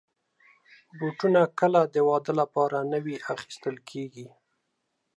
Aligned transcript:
بوټونه 0.97 1.41
کله 1.59 1.81
د 1.93 1.95
واده 2.09 2.33
لپاره 2.41 2.77
نوي 2.93 3.15
اخیستل 3.33 3.75
کېږي. 3.89 4.27